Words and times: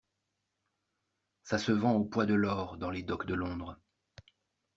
Ça 1.43 1.59
se 1.59 1.71
vend 1.71 1.93
au 1.93 2.03
poids 2.03 2.25
de 2.25 2.33
l'or 2.33 2.77
dans 2.77 2.89
les 2.89 3.03
docks 3.03 3.27
de 3.27 3.35
Londres! 3.35 3.79